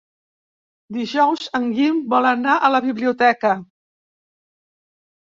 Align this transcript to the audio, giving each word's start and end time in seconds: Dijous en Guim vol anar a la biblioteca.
Dijous 0.97 1.51
en 1.59 1.69
Guim 1.77 2.01
vol 2.15 2.31
anar 2.33 2.57
a 2.71 2.75
la 2.77 2.83
biblioteca. 2.89 3.55